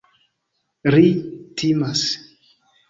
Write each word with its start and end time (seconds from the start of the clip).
Ri 0.95 1.09
timas. 1.61 2.05